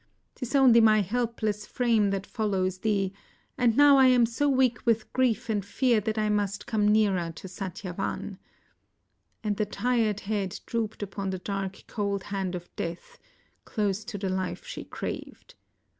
'T 0.33 0.43
is 0.47 0.55
only 0.55 0.81
my 0.81 0.99
helpless 1.01 1.67
frame 1.67 2.09
that 2.09 2.25
follows 2.25 2.79
thee, 2.79 3.13
and 3.55 3.77
now 3.77 3.97
I 3.97 4.07
am 4.07 4.25
so 4.25 4.49
weak 4.49 4.83
with 4.83 5.13
grief 5.13 5.47
and 5.47 5.63
fear 5.63 5.99
that 6.01 6.17
I 6.17 6.27
must 6.27 6.65
come 6.65 6.87
nearer 6.87 7.31
to 7.35 7.47
Satyavan"; 7.47 8.39
and 9.43 9.57
the 9.57 9.67
tired 9.67 10.21
head 10.21 10.59
drooped 10.65 11.03
upon 11.03 11.29
the 11.29 11.37
dark 11.37 11.83
cold 11.85 12.23
hand 12.33 12.55
of 12.55 12.75
Death, 12.75 13.19
close 13.63 14.03
to 14.05 14.17
the 14.17 14.29
life 14.29 14.65
she 14.65 14.83
craved. 14.83 15.53